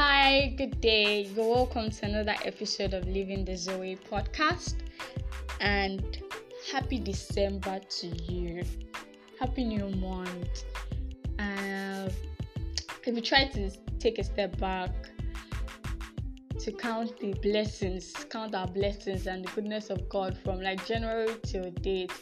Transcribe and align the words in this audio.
Hi, 0.00 0.54
good 0.56 0.80
day. 0.80 1.22
You're 1.22 1.48
welcome 1.48 1.90
to 1.90 2.06
another 2.06 2.36
episode 2.44 2.94
of 2.94 3.04
Living 3.08 3.44
the 3.44 3.56
Zoe 3.56 3.98
podcast. 4.08 4.76
And 5.60 6.22
happy 6.70 7.00
December 7.00 7.80
to 7.80 8.06
you. 8.06 8.62
Happy 9.40 9.64
new 9.64 9.88
month. 9.96 10.62
Uh, 11.40 12.08
if 13.04 13.16
you 13.16 13.20
try 13.20 13.46
to 13.46 13.70
take 13.98 14.20
a 14.20 14.22
step 14.22 14.56
back 14.58 14.92
to 16.60 16.70
count 16.70 17.18
the 17.18 17.32
blessings, 17.42 18.12
count 18.30 18.54
our 18.54 18.68
blessings 18.68 19.26
and 19.26 19.44
the 19.44 19.50
goodness 19.50 19.90
of 19.90 20.08
God 20.08 20.38
from 20.44 20.60
like 20.60 20.86
January 20.86 21.34
till 21.42 21.72
date, 21.72 22.12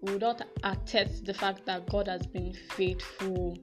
we 0.00 0.12
would 0.12 0.22
not 0.22 0.40
attest 0.62 1.26
the 1.26 1.34
fact 1.34 1.66
that 1.66 1.86
God 1.90 2.08
has 2.08 2.26
been 2.26 2.54
faithful 2.54 3.54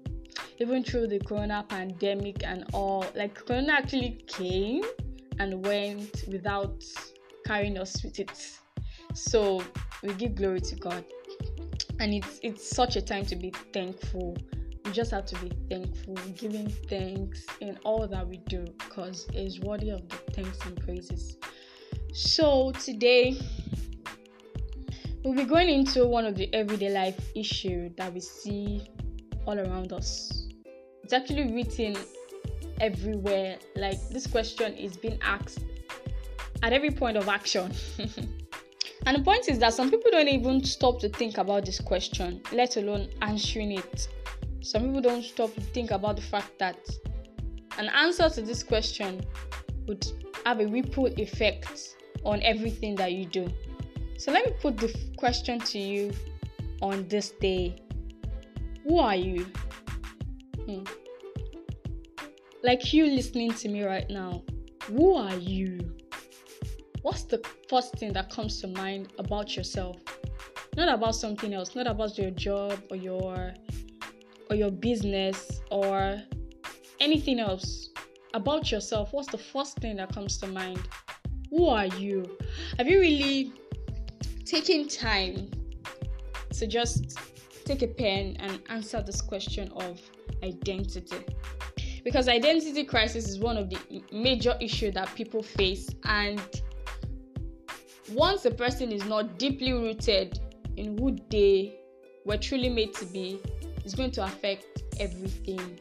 even 0.61 0.83
through 0.83 1.07
the 1.07 1.17
corona 1.17 1.65
pandemic 1.67 2.43
and 2.45 2.65
all 2.71 3.03
like 3.15 3.33
corona 3.33 3.73
actually 3.73 4.23
came 4.27 4.83
and 5.39 5.65
went 5.65 6.23
without 6.27 6.83
carrying 7.47 7.79
us 7.79 8.03
with 8.03 8.19
it. 8.19 8.59
So 9.15 9.63
we 10.03 10.13
give 10.13 10.35
glory 10.35 10.61
to 10.61 10.75
god. 10.75 11.03
And 11.99 12.13
it's 12.13 12.39
it's 12.43 12.69
such 12.69 12.95
a 12.95 13.01
time 13.01 13.25
to 13.25 13.35
be 13.35 13.51
thankful. 13.73 14.37
We 14.85 14.91
just 14.91 15.09
have 15.09 15.25
to 15.27 15.35
be 15.39 15.51
thankful 15.67 16.15
giving 16.37 16.69
thanks 16.69 17.43
in 17.59 17.79
all 17.83 18.07
that 18.07 18.27
we 18.27 18.37
do 18.37 18.63
because 18.77 19.27
it's 19.33 19.59
worthy 19.61 19.89
of 19.89 20.07
the 20.09 20.17
thanks 20.33 20.63
and 20.67 20.79
praises. 20.79 21.37
So 22.13 22.71
today 22.73 23.35
we'll 25.23 25.33
be 25.33 25.45
going 25.45 25.69
into 25.69 26.05
one 26.05 26.25
of 26.25 26.35
the 26.35 26.53
everyday 26.53 26.91
life 26.91 27.19
issue 27.35 27.89
that 27.97 28.13
we 28.13 28.19
see 28.19 28.87
all 29.47 29.57
around 29.57 29.91
us 29.91 30.40
it's 31.03 31.13
actually 31.13 31.51
written 31.53 31.95
everywhere. 32.79 33.57
Like 33.75 33.99
this 34.09 34.27
question 34.27 34.73
is 34.73 34.97
being 34.97 35.19
asked 35.21 35.63
at 36.63 36.73
every 36.73 36.91
point 36.91 37.17
of 37.17 37.27
action. 37.27 37.71
and 39.05 39.17
the 39.17 39.23
point 39.23 39.47
is 39.49 39.59
that 39.59 39.73
some 39.73 39.89
people 39.89 40.11
don't 40.11 40.27
even 40.27 40.63
stop 40.63 40.99
to 41.01 41.09
think 41.09 41.37
about 41.37 41.65
this 41.65 41.79
question, 41.79 42.41
let 42.51 42.77
alone 42.77 43.09
answering 43.21 43.71
it. 43.71 44.07
Some 44.61 44.83
people 44.83 45.01
don't 45.01 45.23
stop 45.23 45.53
to 45.55 45.61
think 45.61 45.91
about 45.91 46.17
the 46.17 46.21
fact 46.21 46.59
that 46.59 46.77
an 47.77 47.87
answer 47.87 48.29
to 48.29 48.41
this 48.41 48.63
question 48.63 49.25
would 49.87 50.05
have 50.45 50.59
a 50.59 50.67
ripple 50.67 51.07
effect 51.19 51.95
on 52.23 52.41
everything 52.43 52.95
that 52.95 53.13
you 53.13 53.25
do. 53.25 53.47
So 54.17 54.31
let 54.31 54.45
me 54.45 54.53
put 54.61 54.77
the 54.77 54.93
question 55.17 55.59
to 55.59 55.79
you 55.79 56.13
on 56.81 57.07
this 57.07 57.31
day 57.31 57.75
Who 58.83 58.99
are 58.99 59.15
you? 59.15 59.47
Hmm. 60.65 60.83
Like 62.63 62.93
you 62.93 63.07
listening 63.07 63.53
to 63.53 63.69
me 63.69 63.83
right 63.83 64.09
now, 64.09 64.43
who 64.83 65.15
are 65.15 65.35
you? 65.35 65.79
What's 67.01 67.23
the 67.23 67.43
first 67.67 67.95
thing 67.95 68.13
that 68.13 68.29
comes 68.29 68.61
to 68.61 68.67
mind 68.67 69.13
about 69.17 69.55
yourself? 69.55 69.97
Not 70.77 70.93
about 70.93 71.15
something 71.15 71.53
else, 71.53 71.75
not 71.75 71.87
about 71.87 72.17
your 72.17 72.31
job 72.31 72.79
or 72.91 72.97
your 72.97 73.53
or 74.49 74.55
your 74.55 74.69
business 74.69 75.61
or 75.71 76.21
anything 76.99 77.39
else. 77.39 77.89
About 78.33 78.71
yourself, 78.71 79.11
what's 79.11 79.29
the 79.29 79.37
first 79.37 79.79
thing 79.79 79.97
that 79.97 80.13
comes 80.13 80.37
to 80.37 80.47
mind? 80.47 80.79
Who 81.49 81.67
are 81.67 81.87
you? 81.87 82.37
Have 82.77 82.87
you 82.87 82.99
really 82.99 83.53
taken 84.45 84.87
time 84.87 85.49
to 86.53 86.67
just 86.67 87.17
take 87.75 87.89
a 87.89 87.93
pen 87.93 88.37
and 88.39 88.61
answer 88.69 89.01
this 89.01 89.21
question 89.21 89.71
of 89.75 89.99
identity? 90.43 91.25
because 92.03 92.27
identity 92.27 92.83
crisis 92.83 93.29
is 93.29 93.39
one 93.39 93.57
of 93.57 93.69
the 93.69 94.03
major 94.11 94.55
issues 94.59 94.93
that 94.93 95.13
people 95.15 95.43
face 95.43 95.89
and 96.05 96.61
once 98.11 98.45
a 98.45 98.51
person 98.51 98.91
is 98.91 99.05
not 99.05 99.37
deeply 99.37 99.71
rooted 99.71 100.39
in 100.77 100.97
who 100.97 101.15
they 101.29 101.75
were 102.25 102.37
truly 102.37 102.69
made 102.69 102.93
to 102.93 103.05
be 103.05 103.39
it's 103.83 103.95
going 103.95 104.11
to 104.11 104.23
affect 104.23 104.83
everything. 104.99 105.79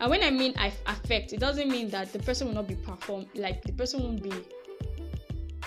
And 0.00 0.10
when 0.10 0.22
i 0.22 0.30
mean 0.30 0.54
I 0.56 0.72
affect 0.86 1.32
it 1.32 1.40
doesn't 1.40 1.68
mean 1.68 1.90
that 1.90 2.12
the 2.12 2.18
person 2.18 2.48
will 2.48 2.54
not 2.54 2.66
be 2.66 2.74
perform 2.74 3.26
like 3.34 3.62
the 3.62 3.72
person 3.72 4.02
won't 4.02 4.22
be 4.22 4.32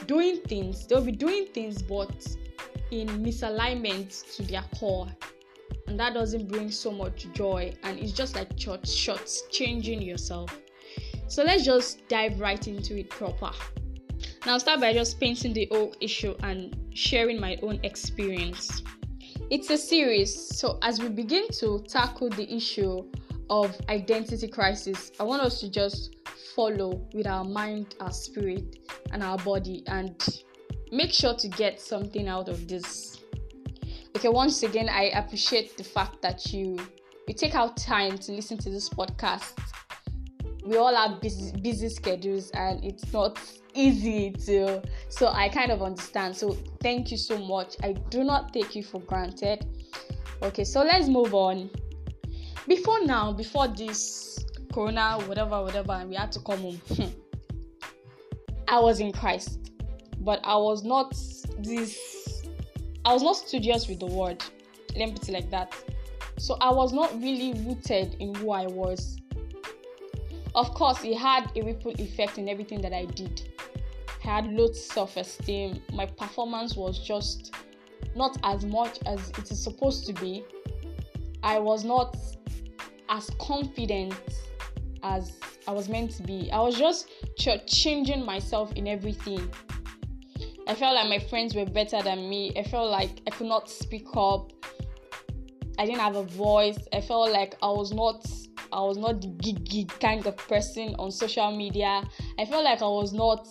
doing 0.08 0.42
things. 0.42 0.88
They'll 0.88 1.04
be 1.04 1.12
doing 1.12 1.46
things 1.54 1.82
but 1.82 2.26
in 2.92 3.08
misalignment 3.24 4.36
to 4.36 4.44
their 4.44 4.64
core 4.78 5.08
and 5.94 6.00
that 6.00 6.16
doesn't 6.16 6.48
bring 6.48 6.72
so 6.72 6.90
much 6.90 7.32
joy 7.34 7.72
and 7.84 8.00
it's 8.00 8.14
just 8.14 8.34
like 8.34 8.48
short 8.58 8.88
shots 8.88 9.44
changing 9.52 10.02
yourself. 10.02 10.60
So 11.28 11.44
let's 11.44 11.64
just 11.64 12.08
dive 12.08 12.40
right 12.40 12.68
into 12.68 12.98
it 12.98 13.12
proper. 13.12 13.52
Now 14.48 14.58
start 14.58 14.80
by 14.80 14.92
just 14.94 15.20
painting 15.20 15.54
the 15.54 15.68
whole 15.72 15.94
issue 16.02 16.34
and 16.42 16.76
sharing 16.96 17.40
my 17.40 17.60
own 17.62 17.80
experience. 17.84 18.82
It's 19.52 19.70
a 19.70 19.78
series 19.78 20.58
so 20.58 20.80
as 20.82 21.00
we 21.00 21.10
begin 21.10 21.48
to 21.60 21.86
tackle 21.88 22.30
the 22.30 22.52
issue 22.52 23.06
of 23.52 23.80
identity 23.90 24.48
crisis 24.48 25.12
i 25.20 25.24
want 25.24 25.42
us 25.42 25.60
to 25.60 25.70
just 25.70 26.16
follow 26.56 27.06
with 27.14 27.28
our 27.28 27.44
mind 27.44 27.94
our 28.00 28.12
spirit 28.12 28.78
and 29.12 29.22
our 29.22 29.38
body 29.40 29.84
and 29.88 30.42
make 30.94 31.12
sure 31.12 31.36
to 31.36 31.50
get 31.50 31.82
something 31.82 32.30
out 32.30 32.48
of 32.48 32.70
this 32.70 33.13
okay 34.16 34.30
once 34.30 34.64
again 34.64 34.90
i 34.90 35.06
appreciate 35.16 35.78
the 35.78 35.84
fact 35.84 36.22
that 36.22 36.54
you 36.54 36.78
you 37.28 37.34
take 37.34 37.56
out 37.56 37.78
time 37.78 38.18
to 38.18 38.32
listen 38.34 38.58
to 38.58 38.70
this 38.70 38.90
podcast. 38.90 39.54
We 40.66 40.78
all 40.78 40.94
have 40.94 41.22
busy, 41.22 41.54
busy 41.62 41.90
schedules 41.90 42.52
and 42.52 42.84
it's 42.84 43.12
not 43.14 43.40
easy 43.74 44.32
to 44.32 44.82
so 45.10 45.28
i 45.30 45.50
kind 45.50 45.72
of 45.72 45.82
understand. 45.82 46.36
So 46.36 46.58
thank 46.82 47.12
you 47.12 47.18
so 47.18 47.38
much. 47.38 47.76
I 47.82 47.94
do 47.94 48.24
not 48.24 48.54
take 48.54 48.76
you 48.76 48.84
for 48.84 49.00
granted. 49.02 49.66
Okay 50.42 50.64
so 50.64 50.82
let's 50.82 51.08
move 51.08 51.34
on. 51.34 51.70
Before 52.68 53.04
now 53.06 53.32
before 53.32 53.68
this 53.68 54.46
corona 54.74 55.20
whatever 55.26 55.62
whatever 55.62 55.92
and 55.94 56.10
we 56.10 56.16
had 56.16 56.32
to 56.32 56.40
come 56.40 56.60
home 56.60 56.82
i 58.68 58.80
was 58.80 59.00
in 59.00 59.12
christ 59.12 59.72
but 60.22 60.40
i 60.44 60.56
was 60.56 60.84
not 60.84 61.12
this 61.60 62.23
I 63.06 63.14
was 63.14 63.24
not 63.24 63.36
studious 63.36 63.88
with 63.88 64.00
the 64.00 64.06
word. 64.06 64.44
Let 64.96 65.10
me 65.10 65.12
put 65.14 65.30
it 65.30 65.34
like 65.34 65.50
that. 65.52 65.74
So 66.38 66.58
I 66.62 66.72
was 66.72 66.94
not 66.94 67.14
really 67.22 67.54
rooted 67.66 68.16
in 68.20 68.34
who 68.36 68.52
I 68.52 68.66
was. 68.68 69.18
Of 70.56 70.74
course, 70.74 71.04
it 71.04 71.18
had 71.18 71.52
a 71.56 71.62
ripple 71.62 71.92
effect 72.00 72.38
in 72.38 72.48
everything 72.48 72.82
that 72.82 72.94
I 72.94 73.06
did. 73.06 73.50
I 74.24 74.28
had 74.28 74.48
low 74.54 74.72
self 74.72 75.18
esteem. 75.18 75.82
My 75.92 76.06
performance 76.06 76.76
was 76.76 77.00
just 77.00 77.54
not 78.16 78.38
as 78.44 78.66
much 78.66 79.00
as 79.06 79.30
it 79.32 79.52
is 79.52 79.62
supposed 79.62 80.06
to 80.08 80.14
be. 80.14 80.44
I 81.42 81.60
was 81.60 81.84
not 81.84 82.16
as 83.10 83.30
confident 83.40 84.14
as 85.02 85.34
I 85.68 85.72
was 85.72 85.90
meant 85.90 86.12
to 86.12 86.24
be. 86.24 86.50
I 86.52 86.60
was 86.62 86.78
just 86.78 87.10
changing 87.68 88.26
myself 88.26 88.72
in 88.74 88.88
everything. 88.88 89.50
I 90.74 90.76
felt 90.76 90.96
like 90.96 91.08
my 91.08 91.20
friends 91.20 91.54
were 91.54 91.68
better 91.68 92.02
than 92.02 92.28
me. 92.28 92.52
I 92.58 92.64
felt 92.64 92.90
like 92.90 93.22
I 93.28 93.30
could 93.30 93.46
not 93.46 93.70
speak 93.70 94.08
up. 94.16 94.52
I 95.78 95.86
didn't 95.86 96.00
have 96.00 96.16
a 96.16 96.24
voice. 96.24 96.80
I 96.92 97.00
felt 97.00 97.32
like 97.32 97.56
I 97.62 97.68
was 97.68 97.94
not 97.94 98.26
I 98.72 98.82
was 98.82 98.98
not 98.98 99.22
the 99.22 99.28
gig 99.28 99.64
gig 99.70 99.90
kind 100.00 100.26
of 100.26 100.36
person 100.36 100.96
on 100.98 101.12
social 101.12 101.56
media. 101.56 102.02
I 102.40 102.46
felt 102.46 102.64
like 102.64 102.82
I 102.82 102.88
was 102.88 103.14
not 103.14 103.48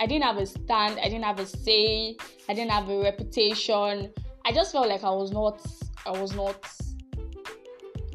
I 0.00 0.06
didn't 0.06 0.22
have 0.22 0.36
a 0.36 0.46
stand, 0.46 1.00
I 1.00 1.08
didn't 1.08 1.24
have 1.24 1.40
a 1.40 1.46
say, 1.46 2.16
I 2.48 2.54
didn't 2.54 2.70
have 2.70 2.88
a 2.90 3.02
reputation. 3.02 4.12
I 4.44 4.52
just 4.52 4.70
felt 4.70 4.86
like 4.86 5.02
I 5.02 5.10
was 5.10 5.32
not 5.32 5.60
I 6.06 6.12
was 6.12 6.32
not 6.32 6.64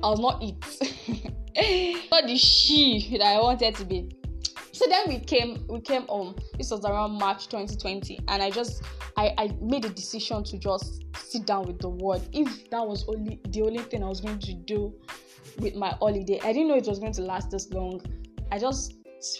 I 0.01 0.09
was 0.09 0.21
not 0.21 0.41
it. 0.41 2.07
not 2.11 2.27
the 2.27 2.37
she 2.37 3.17
that 3.17 3.27
I 3.27 3.41
wanted 3.41 3.75
to 3.75 3.83
be 3.83 4.20
so 4.71 4.85
then 4.87 5.07
we 5.07 5.19
came 5.19 5.65
we 5.67 5.81
came 5.81 6.03
home. 6.07 6.35
This 6.57 6.71
was 6.71 6.85
around 6.85 7.11
march 7.11 7.47
2020 7.47 8.19
and 8.27 8.41
i 8.41 8.49
just 8.49 8.83
I, 9.17 9.33
I 9.37 9.55
made 9.61 9.85
a 9.85 9.89
decision 9.89 10.43
to 10.45 10.57
just 10.57 11.03
sit 11.15 11.45
down 11.45 11.65
with 11.67 11.79
the 11.79 11.89
word 11.89 12.21
if 12.33 12.69
that 12.69 12.85
was 12.85 13.05
only 13.07 13.39
the 13.49 13.61
only 13.63 13.79
thing 13.79 14.03
i 14.03 14.07
was 14.07 14.21
going 14.21 14.39
to 14.39 14.53
do 14.53 14.93
with 15.59 15.75
my 15.75 15.89
holiday 15.89 16.39
i 16.43 16.53
didn't 16.53 16.67
know 16.69 16.75
it 16.75 16.87
was 16.87 16.99
going 16.99 17.13
to 17.13 17.21
last 17.21 17.51
this 17.51 17.71
long. 17.71 18.01
I 18.51 18.59
just 18.59 18.95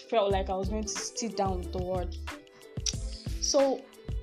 felt 0.08 0.32
like 0.32 0.50
i 0.50 0.54
was 0.54 0.68
going 0.68 0.84
to 0.84 0.88
sit 0.88 1.36
down 1.36 1.58
with 1.58 1.72
the 1.72 1.82
word 1.82 2.16
so 3.40 3.80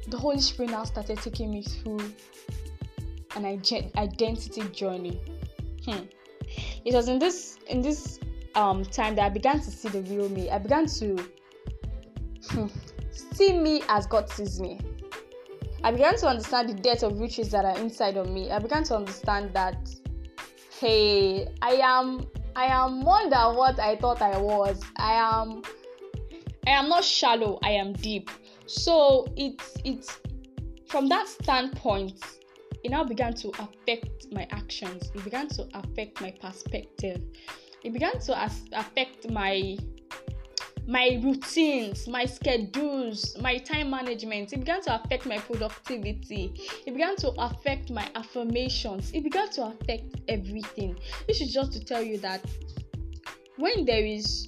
the 0.08 0.18
holy 0.18 0.40
spirit 0.40 0.72
now 0.72 0.84
started 0.84 1.20
taking 1.20 1.52
me 1.52 1.62
through 1.62 2.00
an 3.36 3.46
identity 3.46 4.64
journey. 4.70 5.22
Hmm. 5.86 6.06
it 6.86 6.94
was 6.94 7.08
in 7.08 7.20
this 7.20 7.58
in 7.68 7.82
this 7.82 8.20
um, 8.56 8.84
time 8.84 9.16
that 9.16 9.26
I 9.26 9.30
began 9.30 9.60
to 9.60 9.72
see 9.72 9.90
the 9.90 10.02
real 10.02 10.30
me. 10.30 10.50
I 10.50 10.58
began 10.58 10.86
to 10.86 11.18
hmm, 12.50 12.68
see 13.12 13.54
me 13.54 13.82
as 13.90 14.08
God 14.08 14.30
sees 14.30 14.60
me. 14.60 14.80
I 15.84 15.92
began 15.92 16.18
to 16.18 16.28
understand 16.28 16.70
the 16.70 16.74
depth 16.74 17.04
of 17.04 17.20
riches 17.20 17.52
that 17.52 17.64
are 17.64 17.78
inside 17.78 18.18
of 18.18 18.30
me. 18.30 18.52
I 18.52 18.60
began 18.60 18.84
to 18.86 18.96
understand 18.96 19.54
that, 19.54 19.78
hey, 20.80 21.48
I 21.62 21.76
am 21.76 22.28
I 22.56 22.66
am 22.66 23.00
more 23.00 23.30
than 23.30 23.56
what 23.56 23.80
I 23.80 23.96
thought 23.96 24.22
I 24.22 24.38
was. 24.38 24.82
I 24.98 25.14
am 25.14 25.62
I 26.68 26.72
am 26.72 26.90
not 26.90 27.04
shallow, 27.04 27.60
I 27.64 27.72
am 27.72 27.94
deep. 27.94 28.30
So 28.66 29.28
it's 29.38 29.78
it's 29.86 30.20
from 30.88 31.08
that 31.10 31.28
standpoint, 31.28 32.20
it 32.84 32.92
now 32.92 33.04
began 33.04 33.34
to 33.36 33.50
affect 33.60 34.28
my 34.34 34.48
actions. 34.52 35.12
It 35.14 35.24
began 35.24 35.48
to 35.50 35.68
affect 35.74 36.20
my 36.20 36.32
perspective. 36.32 37.22
It 37.84 37.94
began 37.94 38.20
to 38.20 38.38
as- 38.38 38.66
affect 38.74 39.30
my 39.30 39.78
my 40.88 41.20
routines, 41.24 42.08
my 42.08 42.26
schedules, 42.26 43.38
my 43.40 43.60
time 43.60 43.92
management. 43.92 44.52
It 44.52 44.58
began 44.58 44.82
to 44.82 44.96
affect 44.96 45.28
my 45.28 45.38
productivity. 45.38 46.52
It 46.88 46.94
began 46.94 47.16
to 47.18 47.30
affect 47.38 47.92
my 47.92 48.10
affirmations. 48.16 49.12
It 49.14 49.24
began 49.24 49.50
to 49.52 49.68
affect 49.68 50.16
everything. 50.28 50.98
This 51.28 51.42
is 51.42 51.54
just 51.54 51.74
to 51.74 51.80
tell 51.80 52.02
you 52.02 52.18
that 52.20 52.44
when 53.58 53.86
there 53.86 54.04
is 54.04 54.48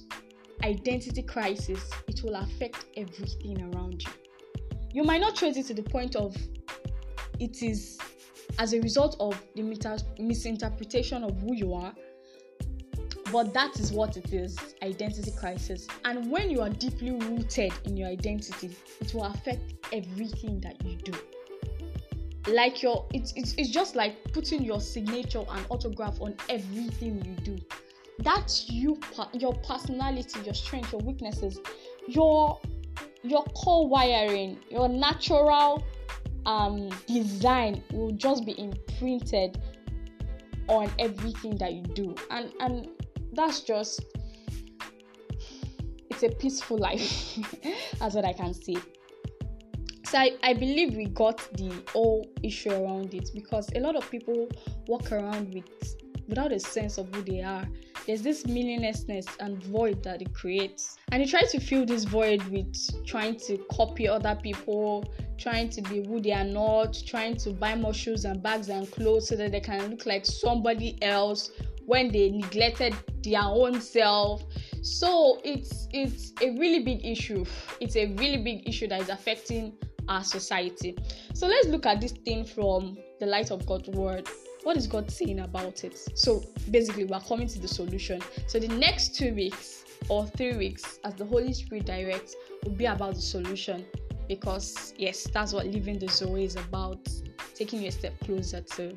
identity 0.64 1.22
crisis, 1.22 1.88
it 2.08 2.24
will 2.24 2.34
affect 2.34 2.86
everything 2.96 3.62
around 3.72 4.02
you. 4.02 4.10
You 4.92 5.04
might 5.04 5.20
not 5.20 5.36
trace 5.36 5.56
it 5.56 5.66
to 5.66 5.74
the 5.74 5.82
point 5.84 6.16
of 6.16 6.36
it 7.38 7.62
is 7.62 7.98
as 8.58 8.72
a 8.72 8.80
result 8.80 9.16
of 9.20 9.40
the 9.54 9.62
misinterpretation 10.18 11.22
of 11.22 11.40
who 11.40 11.54
you 11.54 11.72
are 11.72 11.94
but 13.32 13.54
that 13.54 13.80
is 13.80 13.92
what 13.92 14.18
it 14.18 14.32
is 14.32 14.58
identity 14.82 15.32
crisis. 15.32 15.88
And 16.04 16.30
when 16.30 16.50
you 16.50 16.60
are 16.60 16.68
deeply 16.68 17.12
rooted 17.12 17.72
in 17.84 17.96
your 17.96 18.08
identity, 18.08 18.76
it 19.00 19.14
will 19.14 19.24
affect 19.24 19.72
everything 19.90 20.60
that 20.60 20.84
you 20.84 20.96
do. 20.96 21.12
Like 22.52 22.82
your, 22.82 23.06
it's, 23.14 23.32
it's, 23.34 23.54
it's 23.56 23.70
just 23.70 23.96
like 23.96 24.32
putting 24.32 24.62
your 24.62 24.80
signature 24.80 25.44
and 25.48 25.66
autograph 25.70 26.20
on 26.20 26.34
everything 26.50 27.24
you 27.24 27.56
do. 27.56 27.58
That's 28.18 28.68
you, 28.68 29.00
your 29.32 29.54
personality, 29.54 30.40
your 30.44 30.54
strength, 30.54 30.92
your 30.92 31.00
weaknesses, 31.00 31.58
your 32.06 32.60
your 33.24 33.44
core 33.54 33.86
wiring, 33.88 34.58
your 34.68 34.88
natural 34.88 35.84
um, 36.44 36.90
design 37.06 37.82
will 37.92 38.10
just 38.10 38.44
be 38.44 38.58
imprinted 38.58 39.60
on 40.68 40.90
everything 40.98 41.56
that 41.56 41.72
you 41.72 41.82
do 41.82 42.14
and 42.30 42.52
and 42.60 42.88
that's 43.32 43.60
just 43.60 44.04
it's 46.10 46.22
a 46.22 46.28
peaceful 46.28 46.78
life. 46.78 47.38
That's 47.98 48.14
what 48.14 48.24
i 48.24 48.32
can 48.32 48.52
say. 48.52 48.76
So 50.04 50.18
I, 50.18 50.32
I 50.42 50.52
believe 50.52 50.94
we 50.94 51.06
got 51.06 51.38
the 51.54 51.72
whole 51.88 52.28
issue 52.42 52.70
around 52.70 53.14
it 53.14 53.30
because 53.32 53.70
a 53.74 53.80
lot 53.80 53.96
of 53.96 54.10
people 54.10 54.48
walk 54.86 55.10
around 55.10 55.54
with 55.54 55.64
without 56.28 56.52
a 56.52 56.60
sense 56.60 56.98
of 56.98 57.12
who 57.14 57.22
they 57.22 57.40
are. 57.40 57.66
There's 58.06 58.22
this 58.22 58.46
meaninglessness 58.46 59.26
and 59.40 59.62
void 59.64 60.02
that 60.02 60.20
it 60.20 60.34
creates. 60.34 60.96
And 61.12 61.22
you 61.22 61.28
try 61.28 61.42
to 61.42 61.60
fill 61.60 61.86
this 61.86 62.04
void 62.04 62.42
with 62.44 62.74
trying 63.06 63.36
to 63.46 63.58
copy 63.70 64.08
other 64.08 64.38
people 64.42 65.12
trying 65.38 65.70
to 65.70 65.82
be 65.82 66.06
who 66.06 66.20
they 66.20 66.32
are 66.32 66.44
not 66.44 66.96
trying 67.06 67.36
to 67.36 67.50
buy 67.50 67.74
more 67.74 67.94
shoes 67.94 68.24
and 68.24 68.42
bags 68.42 68.68
and 68.68 68.90
clothes 68.92 69.28
so 69.28 69.36
that 69.36 69.50
they 69.52 69.60
can 69.60 69.90
look 69.90 70.06
like 70.06 70.24
somebody 70.24 70.96
else 71.02 71.50
when 71.86 72.10
they 72.10 72.30
neglected 72.30 72.94
their 73.22 73.42
own 73.42 73.80
self. 73.80 74.44
So 74.82 75.40
it's 75.44 75.88
it's 75.92 76.32
a 76.40 76.50
really 76.58 76.80
big 76.80 77.04
issue. 77.04 77.44
It's 77.80 77.96
a 77.96 78.06
really 78.14 78.42
big 78.42 78.68
issue 78.68 78.88
that 78.88 79.00
is 79.00 79.08
affecting 79.08 79.74
our 80.08 80.24
society. 80.24 80.96
So 81.34 81.46
let's 81.46 81.68
look 81.68 81.86
at 81.86 82.00
this 82.00 82.12
thing 82.12 82.44
from 82.44 82.96
the 83.20 83.26
light 83.26 83.50
of 83.50 83.64
god's 83.66 83.88
word. 83.90 84.28
What 84.64 84.76
is 84.76 84.86
god 84.86 85.10
saying 85.10 85.40
about 85.40 85.84
it? 85.84 85.98
So 86.14 86.42
basically 86.70 87.04
we're 87.04 87.20
coming 87.20 87.48
to 87.48 87.58
the 87.58 87.68
solution. 87.68 88.20
So 88.46 88.58
the 88.58 88.68
next 88.68 89.16
two 89.16 89.34
weeks 89.34 89.84
or 90.08 90.26
three 90.26 90.56
weeks 90.56 90.98
as 91.04 91.14
the 91.14 91.24
holy 91.24 91.52
spirit 91.52 91.86
directs 91.86 92.34
will 92.64 92.72
be 92.72 92.86
about 92.86 93.14
the 93.14 93.20
solution. 93.20 93.84
Because 94.28 94.94
yes 94.96 95.28
that's 95.32 95.52
what 95.52 95.66
living 95.66 95.98
the 95.98 96.08
zoe 96.08 96.44
is 96.44 96.56
about. 96.56 97.08
Taking 97.54 97.82
you 97.82 97.88
a 97.88 97.92
step 97.92 98.18
closer 98.20 98.60
to 98.60 98.96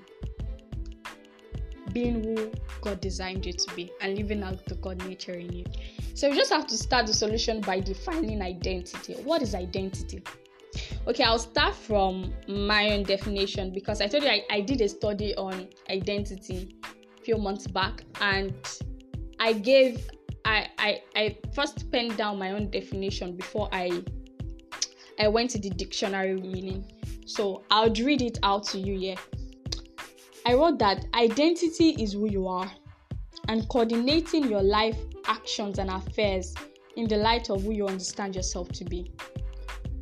being 1.95 2.21
who 2.21 2.51
God 2.81 2.99
designed 2.99 3.45
you 3.45 3.53
to 3.53 3.73
be 3.73 3.89
and 4.01 4.17
living 4.17 4.43
out 4.43 4.63
the 4.65 4.75
God 4.75 5.03
nature 5.07 5.33
in 5.33 5.51
you. 5.51 5.65
So 6.13 6.27
you 6.27 6.35
just 6.35 6.51
have 6.51 6.67
to 6.67 6.77
start 6.77 7.07
the 7.07 7.13
solution 7.13 7.61
by 7.61 7.79
defining 7.79 8.41
identity. 8.41 9.13
What 9.23 9.41
is 9.41 9.55
identity? 9.55 10.21
Okay, 11.07 11.23
I'll 11.23 11.39
start 11.39 11.73
from 11.73 12.33
my 12.49 12.91
own 12.91 13.03
definition 13.03 13.71
because 13.71 14.01
I 14.01 14.07
told 14.07 14.23
you 14.23 14.29
I, 14.29 14.43
I 14.51 14.59
did 14.59 14.81
a 14.81 14.89
study 14.89 15.33
on 15.35 15.69
identity 15.89 16.75
a 17.17 17.21
few 17.23 17.37
months 17.37 17.65
back 17.65 18.03
and 18.19 18.53
I 19.39 19.53
gave 19.53 20.09
I, 20.43 20.67
I 20.77 21.01
I 21.15 21.37
first 21.53 21.89
penned 21.91 22.17
down 22.17 22.37
my 22.37 22.51
own 22.51 22.69
definition 22.71 23.37
before 23.37 23.69
I 23.71 24.03
I 25.17 25.29
went 25.29 25.49
to 25.51 25.59
the 25.59 25.69
dictionary 25.69 26.35
meaning. 26.35 26.91
So 27.25 27.63
I'll 27.71 27.93
read 27.93 28.21
it 28.21 28.37
out 28.43 28.65
to 28.65 28.79
you 28.79 28.99
here. 28.99 29.15
I 30.47 30.53
wrote 30.53 30.77
that 30.79 31.05
identity 31.15 31.95
is 32.01 32.13
who 32.13 32.29
you 32.29 32.47
are, 32.47 32.71
and 33.47 33.67
coordinating 33.67 34.47
your 34.47 34.61
life, 34.61 34.97
actions, 35.25 35.79
and 35.79 35.89
affairs 35.89 36.53
in 36.95 37.07
the 37.07 37.17
light 37.17 37.49
of 37.49 37.63
who 37.63 37.71
you 37.71 37.87
understand 37.87 38.35
yourself 38.35 38.69
to 38.73 38.85
be. 38.85 39.11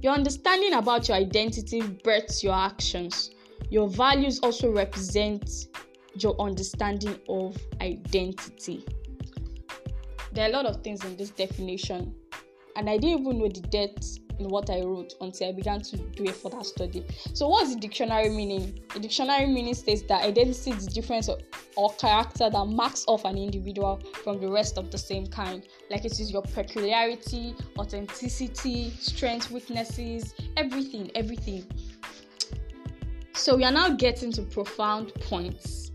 Your 0.01 0.13
understanding 0.13 0.73
about 0.73 1.07
your 1.07 1.15
identity 1.15 1.81
births 1.81 2.43
your 2.43 2.55
actions. 2.55 3.31
Your 3.69 3.87
values 3.87 4.39
also 4.39 4.69
represent 4.69 5.49
your 6.19 6.39
understanding 6.41 7.17
of 7.29 7.57
identity. 7.79 8.85
There 10.33 10.45
are 10.45 10.49
a 10.49 10.53
lot 10.53 10.65
of 10.65 10.83
things 10.83 11.05
in 11.05 11.15
this 11.15 11.29
definition, 11.29 12.13
and 12.75 12.89
I 12.89 12.97
didn't 12.97 13.21
even 13.21 13.39
know 13.39 13.47
the 13.47 13.61
depth 13.61 14.19
in 14.39 14.49
what 14.49 14.69
I 14.69 14.81
wrote 14.81 15.13
until 15.21 15.49
I 15.49 15.51
began 15.51 15.81
to 15.81 15.97
do 15.97 16.25
a 16.27 16.31
further 16.31 16.63
study. 16.63 17.05
So, 17.33 17.47
what's 17.47 17.73
the 17.73 17.79
dictionary 17.79 18.29
meaning? 18.29 18.79
The 18.93 18.99
dictionary 18.99 19.47
meaning 19.47 19.73
states 19.73 20.03
that 20.03 20.23
identity 20.23 20.71
is 20.71 20.85
the 20.85 20.91
difference 20.91 21.29
of, 21.29 21.41
or 21.75 21.93
character 21.93 22.49
that 22.49 22.65
marks 22.65 23.05
off 23.07 23.25
an 23.25 23.37
individual 23.37 24.01
from 24.23 24.39
the 24.39 24.47
rest 24.47 24.77
of 24.77 24.91
the 24.91 24.97
same 24.97 25.27
kind. 25.27 25.63
Like 25.89 26.05
it 26.05 26.19
is 26.19 26.31
your 26.31 26.41
peculiarity, 26.41 27.55
authenticity, 27.77 28.91
strengths, 28.99 29.51
weaknesses, 29.51 30.33
everything, 30.57 31.11
everything. 31.15 31.65
So, 33.33 33.55
we 33.55 33.63
are 33.63 33.71
now 33.71 33.89
getting 33.89 34.31
to 34.33 34.43
profound 34.43 35.13
points. 35.15 35.91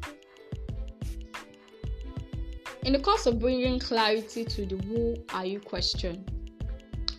In 2.85 2.93
the 2.95 3.01
course 3.01 3.27
of 3.27 3.39
bringing 3.39 3.79
clarity 3.79 4.45
to 4.45 4.65
the 4.65 4.77
who 4.87 5.17
are 5.35 5.45
you 5.45 5.61
question, 5.61 6.25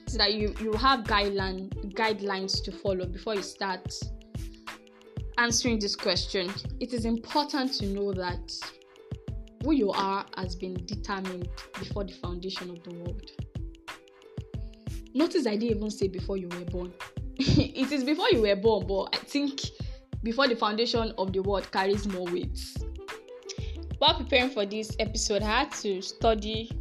so 0.10 0.18
that 0.18 0.34
you 0.34 0.56
you 0.60 0.74
have 0.74 1.02
guideline 1.04 1.70
guidelines 1.94 2.64
to 2.64 2.72
follow 2.72 3.06
before 3.06 3.36
you 3.36 3.44
start 3.44 3.94
answering 5.38 5.78
this 5.78 5.96
question. 5.96 6.52
It 6.80 6.94
is 6.94 7.06
important 7.06 7.74
to 7.74 7.86
know 7.86 8.12
that 8.14 8.52
who 9.64 9.74
you 9.74 9.92
are 9.92 10.26
has 10.36 10.56
been 10.56 10.74
determined 10.86 11.48
before 11.78 12.06
the 12.06 12.14
foundation 12.14 12.72
of 12.72 12.84
the 12.84 12.96
world. 12.96 13.32
Notice 15.14 15.46
i 15.46 15.56
didn't 15.56 15.78
even 15.78 15.92
say 15.92 16.08
before 16.08 16.38
you 16.38 16.48
were 16.48 16.66
born. 16.66 16.92
It 17.38 17.92
is 17.92 18.04
before 18.04 18.30
you 18.32 18.42
were 18.42 18.56
born 18.56 18.88
but 18.88 19.16
i 19.16 19.18
think 19.18 19.62
before 20.24 20.48
the 20.48 20.56
foundation 20.56 21.14
of 21.20 21.34
the 21.34 21.42
world 21.44 21.72
carries 21.72 22.08
more 22.08 22.26
weight. 22.26 22.60
While 24.00 24.16
preparing 24.18 24.50
for 24.50 24.66
this 24.66 24.96
episode 24.98 25.44
i 25.44 25.60
had 25.60 25.72
to 25.84 26.02
study 26.02 26.72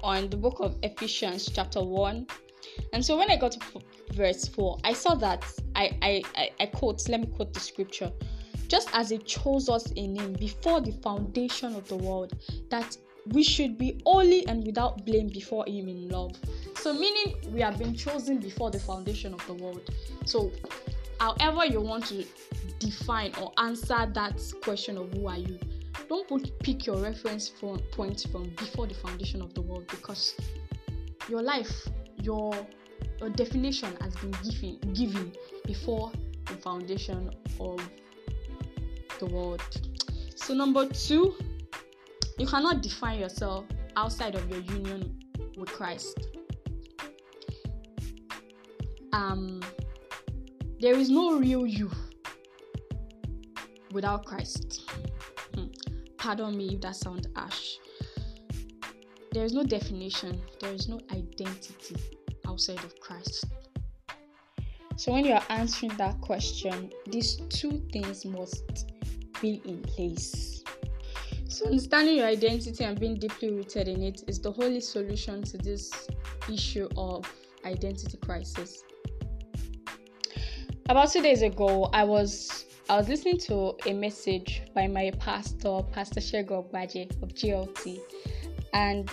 on 0.00 0.30
the 0.30 0.38
book 0.38 0.56
of 0.60 0.78
ephesians 0.82 1.50
chapter 1.52 1.82
1 1.82 2.26
and 2.92 3.04
so 3.04 3.16
when 3.16 3.30
I 3.30 3.36
got 3.36 3.52
to 3.52 3.60
verse 4.12 4.46
4, 4.48 4.78
I 4.84 4.92
saw 4.92 5.14
that 5.16 5.44
I, 5.74 5.96
I, 6.02 6.22
I, 6.36 6.50
I 6.60 6.66
quote, 6.66 7.08
let 7.08 7.20
me 7.20 7.26
quote 7.26 7.52
the 7.52 7.60
scripture. 7.60 8.12
Just 8.68 8.88
as 8.94 9.10
He 9.10 9.18
chose 9.18 9.68
us 9.68 9.90
in 9.92 10.16
Him 10.16 10.32
before 10.34 10.80
the 10.80 10.92
foundation 10.92 11.74
of 11.74 11.88
the 11.88 11.96
world, 11.96 12.34
that 12.70 12.96
we 13.32 13.42
should 13.42 13.78
be 13.78 14.00
holy 14.04 14.46
and 14.46 14.64
without 14.66 15.04
blame 15.04 15.28
before 15.28 15.64
Him 15.66 15.88
in 15.88 16.08
love. 16.08 16.34
So, 16.76 16.92
meaning 16.92 17.36
we 17.52 17.60
have 17.60 17.78
been 17.78 17.94
chosen 17.94 18.38
before 18.38 18.70
the 18.70 18.80
foundation 18.80 19.34
of 19.34 19.46
the 19.46 19.54
world. 19.54 19.82
So, 20.24 20.50
however 21.20 21.64
you 21.66 21.80
want 21.80 22.06
to 22.06 22.24
define 22.78 23.32
or 23.40 23.52
answer 23.58 24.10
that 24.12 24.40
question 24.62 24.96
of 24.96 25.12
who 25.12 25.28
are 25.28 25.38
you, 25.38 25.58
don't 26.08 26.26
put, 26.28 26.58
pick 26.60 26.86
your 26.86 26.96
reference 26.96 27.48
point 27.48 28.26
from 28.30 28.48
before 28.56 28.86
the 28.86 28.94
foundation 28.94 29.40
of 29.40 29.54
the 29.54 29.62
world 29.62 29.86
because 29.88 30.34
your 31.28 31.42
life 31.42 31.88
your 32.22 32.54
your 33.20 33.30
definition 33.30 33.96
has 34.00 34.14
been 34.16 34.34
given 34.42 34.78
given 34.94 35.32
before 35.64 36.12
the 36.46 36.54
foundation 36.54 37.30
of 37.60 37.80
the 39.18 39.26
world. 39.26 39.62
So 40.34 40.54
number 40.54 40.88
two, 40.88 41.34
you 42.38 42.46
cannot 42.46 42.82
define 42.82 43.20
yourself 43.20 43.64
outside 43.96 44.34
of 44.34 44.48
your 44.50 44.60
union 44.60 45.18
with 45.56 45.68
Christ. 45.68 46.28
Um, 49.12 49.60
there 50.80 50.96
is 50.96 51.10
no 51.10 51.38
real 51.38 51.66
you 51.66 51.90
without 53.92 54.24
Christ. 54.24 54.90
Hmm. 55.54 55.66
Pardon 56.16 56.56
me 56.56 56.74
if 56.74 56.80
that 56.80 56.96
sounds 56.96 57.26
harsh. 57.36 57.76
There 59.32 59.44
is 59.44 59.54
no 59.54 59.64
definition, 59.64 60.40
there 60.60 60.72
is 60.72 60.88
no 60.88 61.00
identity 61.10 61.96
outside 62.46 62.78
of 62.84 62.98
Christ. 63.00 63.46
So 64.96 65.12
when 65.12 65.24
you 65.24 65.32
are 65.32 65.44
answering 65.48 65.96
that 65.96 66.20
question, 66.20 66.92
these 67.06 67.36
two 67.48 67.82
things 67.92 68.26
must 68.26 68.92
be 69.40 69.62
in 69.64 69.80
place. 69.82 70.62
So 71.48 71.66
understanding 71.66 72.16
your 72.16 72.26
identity 72.26 72.84
and 72.84 72.98
being 73.00 73.18
deeply 73.18 73.50
rooted 73.50 73.88
in 73.88 74.02
it 74.02 74.22
is 74.26 74.38
the 74.40 74.52
holy 74.52 74.80
solution 74.80 75.42
to 75.44 75.58
this 75.58 75.90
issue 76.50 76.88
of 76.96 77.30
identity 77.64 78.18
crisis. 78.18 78.84
About 80.88 81.10
two 81.10 81.22
days 81.22 81.42
ago, 81.42 81.88
I 81.92 82.04
was 82.04 82.66
I 82.88 82.96
was 82.96 83.08
listening 83.08 83.38
to 83.38 83.74
a 83.86 83.94
message 83.94 84.62
by 84.74 84.86
my 84.88 85.10
pastor, 85.18 85.80
Pastor 85.92 86.20
Shego 86.20 86.70
Baje 86.70 87.10
of 87.22 87.30
GLT, 87.30 88.00
and 88.72 89.10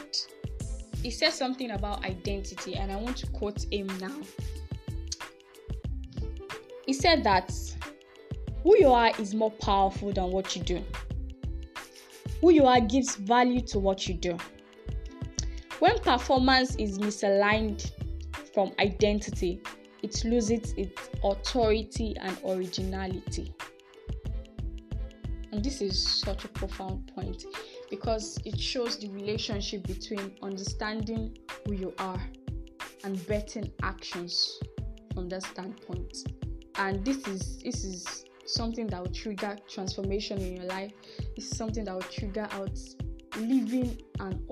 he 1.02 1.12
said 1.12 1.32
something 1.32 1.72
about 1.72 2.04
identity, 2.06 2.76
and 2.76 2.92
I 2.92 2.98
want 2.98 3.18
to 3.18 3.28
quote 3.28 3.66
him 3.72 3.88
now. 4.00 4.16
He 6.86 6.94
said 6.94 7.24
that 7.24 7.54
who 8.64 8.78
you 8.78 8.90
are 8.90 9.12
is 9.20 9.34
more 9.34 9.52
powerful 9.52 10.12
than 10.12 10.32
what 10.32 10.56
you 10.56 10.64
do. 10.64 10.84
Who 12.42 12.52
you 12.52 12.66
are 12.66 12.82
gives 12.82 13.16
value 13.16 13.62
to 13.62 13.80
what 13.80 14.08
you 14.08 14.14
do. 14.16 14.38
When 15.80 15.98
performance 16.00 16.76
is 16.76 17.00
misaligned 17.00 17.92
from 18.54 18.74
identity, 18.80 19.62
it 20.04 20.24
loses 20.26 20.74
its 20.74 21.10
authority 21.24 22.16
and 22.20 22.38
originality. 22.46 23.54
And 25.52 25.64
this 25.64 25.82
is 25.82 26.02
such 26.06 26.46
a 26.46 26.48
profound 26.50 27.12
point 27.16 27.46
because 27.90 28.38
it 28.46 28.60
shows 28.60 28.98
the 28.98 29.10
relationship 29.10 29.86
between 29.88 30.36
understanding 30.42 31.38
who 31.66 31.74
you 31.74 31.94
are 31.98 32.22
and 33.04 33.26
betting 33.28 33.72
actions 33.84 34.60
from 35.14 35.30
that 35.30 35.44
standpoint. 35.44 36.18
And 36.76 37.04
this 37.04 37.28
is 37.28 37.58
this 37.60 37.84
is 37.84 38.26
something 38.46 38.88
that 38.88 39.02
will 39.02 39.12
trigger 39.12 39.58
transformation 39.68 40.40
in 40.40 40.58
your 40.58 40.66
life. 40.66 40.92
It's 41.36 41.56
something 41.56 41.86
that 41.86 41.94
will 41.94 42.02
trigger 42.02 42.48
out 42.52 42.78
living 43.38 44.02
an 44.20 44.46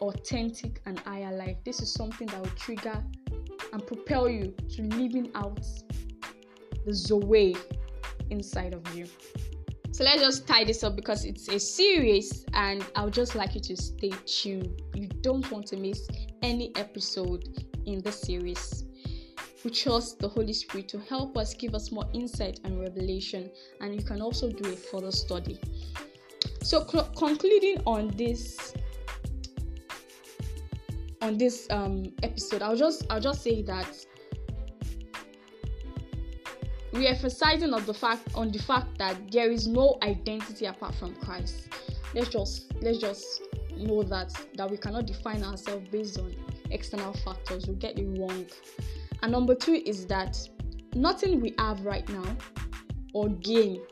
authentic 0.00 0.80
and 0.86 0.98
higher 1.00 1.34
life. 1.36 1.56
This 1.64 1.80
is 1.80 1.92
something 1.92 2.26
that 2.28 2.40
will 2.40 2.56
trigger 2.56 3.04
and 3.72 3.86
propel 3.86 4.28
you 4.28 4.54
to 4.70 4.82
living 4.82 5.30
out 5.34 5.64
the 6.84 6.94
zoe 6.94 7.56
inside 8.30 8.74
of 8.74 8.94
you 8.94 9.06
so 10.00 10.04
let's 10.04 10.22
just 10.22 10.48
tie 10.48 10.64
this 10.64 10.82
up 10.82 10.96
because 10.96 11.26
it's 11.26 11.46
a 11.48 11.60
series 11.60 12.46
and 12.54 12.86
i 12.96 13.04
would 13.04 13.12
just 13.12 13.34
like 13.34 13.54
you 13.54 13.60
to 13.60 13.76
stay 13.76 14.10
tuned 14.24 14.80
you 14.94 15.06
don't 15.20 15.50
want 15.50 15.66
to 15.66 15.76
miss 15.76 16.08
any 16.40 16.74
episode 16.76 17.46
in 17.84 18.00
the 18.00 18.10
series 18.10 18.84
we 19.62 19.70
trust 19.70 20.18
the 20.18 20.26
Holy 20.26 20.54
Spirit 20.54 20.88
to 20.88 20.98
help 21.00 21.36
us, 21.36 21.52
give 21.52 21.74
us 21.74 21.92
more 21.92 22.08
insight 22.14 22.60
and 22.64 22.80
revelation, 22.80 23.50
and 23.82 23.94
you 23.94 24.00
can 24.00 24.22
also 24.22 24.50
do 24.50 24.72
a 24.72 24.74
further 24.74 25.12
study. 25.12 25.60
So, 26.62 26.86
cl- 26.86 27.10
concluding 27.14 27.82
on 27.84 28.08
this 28.16 28.72
on 31.20 31.36
this 31.36 31.66
um, 31.68 32.10
episode, 32.22 32.62
I'll 32.62 32.74
just 32.74 33.04
I'll 33.10 33.20
just 33.20 33.42
say 33.42 33.60
that 33.64 34.06
we 36.92 37.06
are 37.06 37.10
emphasizing 37.10 37.72
on 37.72 37.84
the 37.86 37.94
fact 37.94 38.22
on 38.34 38.50
the 38.50 38.58
fact 38.58 38.98
that 38.98 39.16
there 39.30 39.50
is 39.50 39.66
no 39.66 39.98
identity 40.02 40.66
apart 40.66 40.94
from 40.94 41.14
Christ. 41.16 41.68
Let's 42.14 42.28
just 42.28 42.72
let's 42.82 42.98
just 42.98 43.42
know 43.76 44.02
that 44.02 44.32
that 44.54 44.70
we 44.70 44.76
cannot 44.76 45.06
define 45.06 45.42
ourselves 45.44 45.88
based 45.90 46.18
on 46.18 46.34
external 46.70 47.12
factors. 47.12 47.66
We 47.66 47.74
get 47.74 47.98
it 47.98 48.18
wrong. 48.18 48.46
And 49.22 49.32
number 49.32 49.54
two 49.54 49.82
is 49.84 50.06
that 50.06 50.36
nothing 50.94 51.40
we 51.40 51.54
have 51.58 51.84
right 51.84 52.08
now 52.08 52.36
or 53.12 53.28
gain 53.28 53.82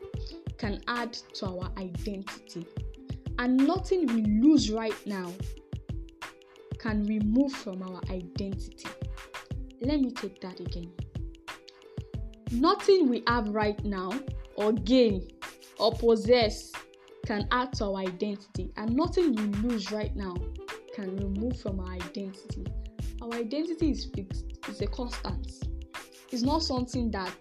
can 0.57 0.81
add 0.87 1.13
to 1.13 1.47
our 1.47 1.71
identity. 1.77 2.65
And 3.37 3.55
nothing 3.65 4.05
we 4.07 4.23
lose 4.23 4.69
right 4.69 4.95
now 5.05 5.31
can 6.77 7.05
remove 7.05 7.53
from 7.53 7.81
our 7.83 8.01
identity. 8.09 8.89
Let 9.81 10.01
me 10.01 10.11
take 10.11 10.41
that 10.41 10.59
again. 10.59 10.91
Nothing 12.51 13.09
we 13.09 13.23
have 13.27 13.49
right 13.49 13.83
now 13.83 14.11
or 14.55 14.73
gain 14.73 15.27
or 15.79 15.93
possess 15.93 16.71
can 17.25 17.47
add 17.51 17.73
to 17.73 17.85
our 17.85 17.97
identity, 17.97 18.71
and 18.77 18.95
nothing 18.95 19.35
we 19.35 19.43
lose 19.67 19.91
right 19.91 20.15
now 20.15 20.35
can 20.95 21.15
remove 21.17 21.59
from 21.59 21.79
our 21.79 21.93
identity. 21.93 22.65
Our 23.21 23.33
identity 23.33 23.91
is 23.91 24.05
fixed 24.05 24.49
it's 24.69 24.81
a 24.81 24.87
constant. 24.87 25.65
It's 26.31 26.43
not 26.43 26.61
something 26.61 27.09
that 27.11 27.33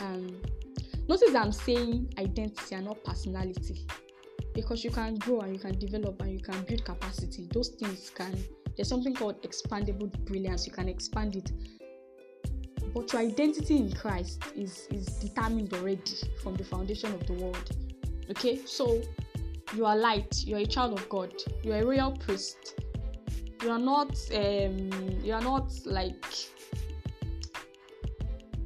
um 0.00 0.40
notice 1.08 1.34
I'm 1.34 1.52
saying 1.52 2.14
identity 2.18 2.74
and 2.74 2.86
not 2.86 3.02
personality. 3.04 3.86
Because 4.54 4.84
you 4.84 4.90
can 4.90 5.16
grow 5.16 5.40
and 5.40 5.52
you 5.52 5.58
can 5.58 5.78
develop 5.78 6.22
and 6.22 6.32
you 6.32 6.40
can 6.40 6.62
build 6.62 6.84
capacity. 6.84 7.48
Those 7.52 7.70
things 7.70 8.10
can 8.14 8.38
there's 8.76 8.88
something 8.88 9.14
called 9.14 9.42
expandable 9.42 10.12
brilliance. 10.26 10.66
You 10.66 10.72
can 10.72 10.88
expand 10.88 11.36
it. 11.36 11.50
But 12.96 13.12
your 13.12 13.20
identity 13.20 13.76
in 13.76 13.92
Christ 13.92 14.42
is, 14.56 14.88
is 14.90 15.04
determined 15.04 15.70
already 15.74 16.00
from 16.42 16.54
the 16.54 16.64
foundation 16.64 17.12
of 17.12 17.26
the 17.26 17.34
world. 17.34 17.70
Okay, 18.30 18.64
so 18.64 19.02
you 19.74 19.84
are 19.84 19.94
light, 19.94 20.42
you 20.46 20.56
are 20.56 20.60
a 20.60 20.66
child 20.66 20.98
of 20.98 21.06
God, 21.10 21.34
you 21.62 21.74
are 21.74 21.80
a 21.80 21.84
royal 21.84 22.12
priest, 22.12 22.80
you 23.62 23.70
are 23.70 23.78
not 23.78 24.16
um, 24.34 24.90
you 25.22 25.34
are 25.34 25.42
not 25.42 25.74
like 25.84 26.24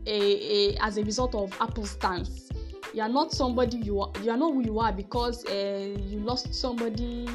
a, 0.06 0.74
a 0.76 0.76
as 0.76 0.96
a 0.96 1.02
result 1.02 1.34
of 1.34 1.52
apple 1.60 1.84
stance. 1.84 2.50
You 2.94 3.02
are 3.02 3.08
not 3.08 3.32
somebody 3.32 3.78
you 3.78 4.00
are 4.00 4.12
you 4.22 4.30
are 4.30 4.36
not 4.36 4.52
who 4.52 4.62
you 4.62 4.78
are 4.78 4.92
because 4.92 5.44
uh, 5.46 5.96
you 5.98 6.20
lost 6.20 6.54
somebody 6.54 7.26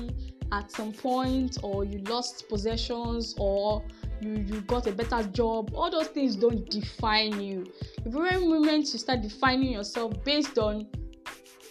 at 0.53 0.71
some 0.71 0.93
point 0.93 1.57
or 1.61 1.83
you 1.83 1.99
lost 2.03 2.47
possessions 2.47 3.35
or 3.37 3.83
you 4.21 4.33
you 4.33 4.61
got 4.61 4.87
a 4.87 4.91
better 4.91 5.23
job. 5.23 5.71
All 5.73 5.89
those 5.89 6.07
things 6.07 6.35
don't 6.35 6.69
define 6.69 7.39
you. 7.41 7.65
The 8.03 8.09
very 8.09 8.39
moment 8.39 8.91
you 8.93 8.99
start 8.99 9.21
defining 9.21 9.71
yourself 9.71 10.13
based 10.23 10.57
on 10.57 10.87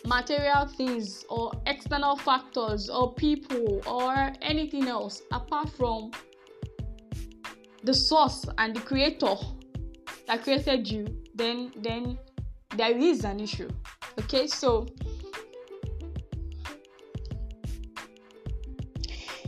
material 0.07 0.67
things 0.67 1.25
or 1.31 1.53
external 1.67 2.17
factors 2.17 2.91
or 2.91 3.15
people 3.15 3.81
or 3.87 4.33
anything 4.43 4.87
else 4.87 5.23
apart 5.33 5.71
from 5.71 6.11
the 7.85 7.95
source 7.95 8.45
and 8.59 8.77
the 8.77 8.81
creator 8.81 9.35
that 10.27 10.43
created 10.43 10.91
you 10.91 11.07
then 11.35 11.73
then 11.77 12.19
there 12.77 12.97
is 12.97 13.25
an 13.25 13.41
issue. 13.41 13.69
Okay 14.19 14.47
so 14.47 14.87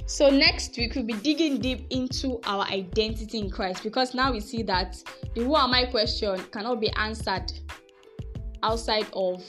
so 0.06 0.30
next 0.30 0.76
week 0.76 0.94
we'll 0.94 1.04
be 1.04 1.14
digging 1.14 1.60
deep 1.60 1.86
into 1.90 2.40
our 2.44 2.64
identity 2.64 3.38
in 3.38 3.50
christ 3.50 3.82
because 3.82 4.14
now 4.14 4.32
we 4.32 4.40
see 4.40 4.62
that 4.62 4.96
the 5.34 5.42
who 5.44 5.56
am 5.56 5.74
i 5.74 5.84
question 5.84 6.38
cannot 6.52 6.80
be 6.80 6.90
answered 6.92 7.52
outside 8.62 9.06
of 9.12 9.42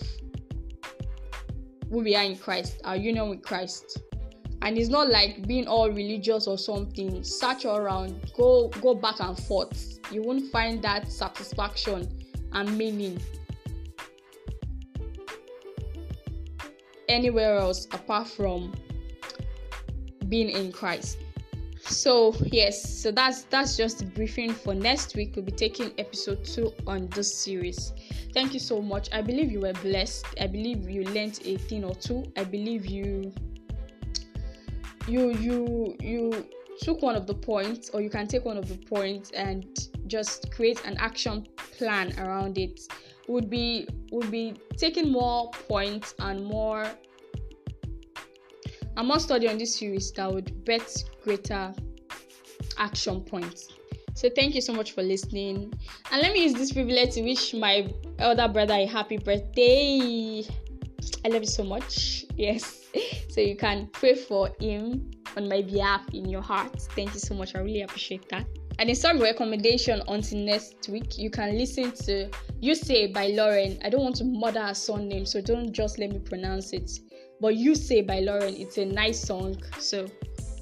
who 1.90 2.04
we 2.04 2.16
are 2.16 2.24
in 2.24 2.38
Christ, 2.38 2.82
our 2.84 2.96
union 2.96 3.30
with 3.30 3.42
Christ. 3.42 4.00
And 4.62 4.78
it's 4.78 4.90
not 4.90 5.10
like 5.10 5.48
being 5.48 5.68
all 5.68 5.90
religious 5.90 6.48
or 6.48 6.58
something. 6.58 7.24
Search 7.24 7.66
around, 7.66 8.32
go 8.36 8.70
go 8.82 8.96
back 8.96 9.20
and 9.20 9.38
forth. 9.38 10.00
You 10.12 10.24
won't 10.24 10.52
find 10.52 10.82
that 10.82 11.12
satisfaction 11.12 12.08
and 12.54 12.78
meaning 12.78 13.22
anywhere 17.08 17.58
else 17.58 17.86
apart 17.92 18.28
from 18.28 18.74
being 20.30 20.50
in 20.50 20.72
Christ. 20.72 21.18
So 21.82 22.36
yes, 22.52 23.02
so 23.02 23.12
that's 23.12 23.44
that's 23.44 23.78
just 23.78 24.00
the 24.00 24.06
briefing 24.06 24.54
for 24.54 24.74
next 24.74 25.16
week. 25.16 25.34
We'll 25.36 25.46
be 25.46 25.52
taking 25.52 25.94
episode 25.98 26.44
two 26.44 26.74
on 26.86 27.08
this 27.10 27.34
series. 27.34 27.94
Thank 28.34 28.54
you 28.54 28.60
so 28.60 28.82
much. 28.82 29.10
I 29.14 29.22
believe 29.22 29.52
you 29.52 29.62
were 29.62 29.74
blessed. 29.74 30.26
I 30.42 30.48
believe 30.48 30.90
you 30.90 31.04
learned 31.04 31.40
a 31.46 31.58
thing 31.58 31.86
or 31.86 31.96
two. 31.96 32.26
I 32.36 32.44
believe 32.44 32.86
you 32.88 33.32
you 35.08 35.32
you 35.32 35.96
you 36.02 36.46
took 36.82 37.02
one 37.02 37.16
of 37.16 37.26
the 37.26 37.34
points 37.34 37.90
or 37.90 38.02
you 38.02 38.10
can 38.10 38.28
take 38.28 38.46
one 38.46 38.58
of 38.58 38.68
the 38.68 38.78
points 38.78 39.32
and 39.32 39.66
just 40.08 40.52
create 40.52 40.84
an 40.86 40.98
action 41.00 41.48
plan 41.78 42.14
around 42.20 42.58
it 42.58 42.82
would 43.28 43.50
be 43.50 43.88
would 44.12 44.30
be 44.30 44.54
taking 44.76 45.12
more 45.12 45.50
points 45.68 46.14
and 46.20 46.44
more 46.44 46.86
and 48.98 49.08
more 49.08 49.20
study 49.20 49.48
on 49.48 49.58
this 49.58 49.78
series 49.78 50.12
that 50.12 50.30
would 50.32 50.66
bet 50.66 50.92
greater 51.24 51.74
action 52.78 53.22
points 53.22 53.70
so 54.18 54.30
thank 54.36 54.56
you 54.56 54.62
so 54.62 54.74
much 54.74 54.94
for 54.94 55.04
listening. 55.04 55.72
And 56.12 56.22
let 56.24 56.34
me 56.34 56.42
use 56.42 56.54
this 56.54 56.72
privilege 56.72 57.12
to 57.12 57.22
wish 57.22 57.54
my 57.54 57.88
elder 58.18 58.48
brother 58.48 58.74
a 58.74 58.88
happy 58.88 59.18
birthday. 59.18 60.44
I 61.24 61.28
love 61.28 61.44
you 61.44 61.48
so 61.48 61.64
much. 61.64 62.26
Yes. 62.36 62.86
So 63.30 63.42
you 63.42 63.56
can 63.56 63.90
pray 63.92 64.16
for 64.16 64.50
him 64.60 65.12
on 65.36 65.48
my 65.48 65.62
behalf 65.62 66.02
in 66.14 66.30
your 66.30 66.42
heart. 66.42 66.82
Thank 66.96 67.14
you 67.14 67.20
so 67.20 67.36
much. 67.36 67.56
I 67.56 67.60
really 67.60 67.84
appreciate 67.84 68.28
that. 68.30 68.48
And 68.80 68.90
in 68.90 68.96
some 68.96 69.20
recommendation 69.20 70.02
until 70.08 70.40
next 70.40 70.90
week, 70.90 71.20
you 71.20 71.30
can 71.30 71.56
listen 71.56 71.92
to 72.06 72.30
You 72.60 72.74
Say 72.74 73.12
by 73.12 73.28
Lauren. 73.28 73.78
I 73.84 73.90
don't 73.90 74.04
want 74.04 74.16
to 74.18 74.24
murder 74.24 74.62
her 74.62 74.98
name, 74.98 75.28
so 75.28 75.42
don't 75.42 75.72
just 75.72 76.00
let 76.00 76.10
me 76.10 76.18
pronounce 76.18 76.74
it. 76.74 76.90
But 77.40 77.56
You 77.56 77.76
Say 77.76 78.02
by 78.02 78.20
Lauren, 78.20 78.56
it's 78.56 78.78
a 78.78 78.86
nice 78.86 79.20
song. 79.20 79.58
So 79.80 80.08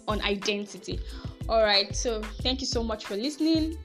on 0.07 0.21
identity. 0.21 0.99
Alright, 1.47 1.95
so 1.95 2.21
thank 2.41 2.61
you 2.61 2.67
so 2.67 2.83
much 2.83 3.05
for 3.05 3.15
listening. 3.15 3.77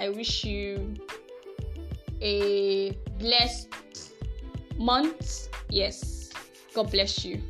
I 0.00 0.08
wish 0.08 0.44
you 0.44 0.94
a 2.20 2.92
blessed 3.18 3.68
month. 4.76 5.48
Yes. 5.68 6.30
God 6.74 6.90
bless 6.90 7.24
you. 7.24 7.42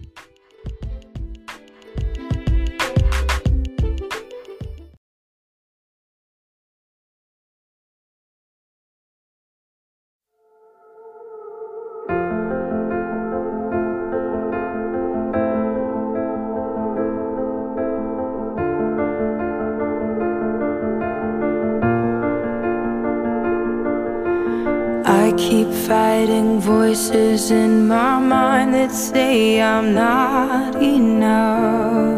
Keep 25.39 25.69
fighting 25.87 26.61
voices 26.61 27.51
in 27.53 27.87
my 27.87 28.19
mind 28.19 28.75
that 28.75 28.91
say 28.91 29.63
I'm 29.63 29.95
not 29.95 30.75
enough. 30.83 32.18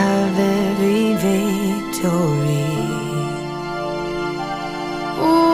Have 0.00 0.38
every 0.38 1.14
victory. 1.26 2.70
Ooh. 5.20 5.49